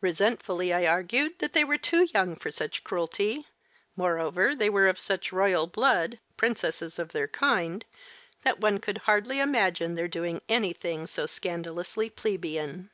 [0.00, 3.46] Resentfully I argued that they were too young for such cruelty;
[3.94, 7.84] moreover they were of such royal blood, princesses of their kind,
[8.42, 12.90] that one could hardly imagine their doing anything so scandalously plebeian.